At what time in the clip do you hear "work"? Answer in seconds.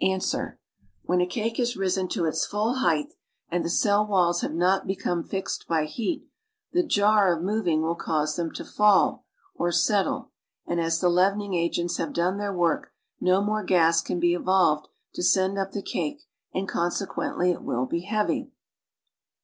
12.52-12.90